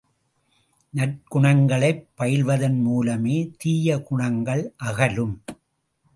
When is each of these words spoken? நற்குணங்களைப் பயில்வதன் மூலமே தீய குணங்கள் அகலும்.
நற்குணங்களைப் 0.93 2.01
பயில்வதன் 2.17 2.81
மூலமே 2.81 3.51
தீய 3.57 4.01
குணங்கள் 4.01 4.73
அகலும். 4.77 5.35